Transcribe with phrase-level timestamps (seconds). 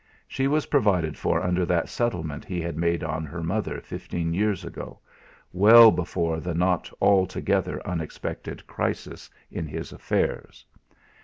[0.27, 4.65] She was provided for under that settlement he had made on her mother fifteen years
[4.65, 4.97] ago,
[5.53, 10.65] well before the not altogether unexpected crisis in his affairs.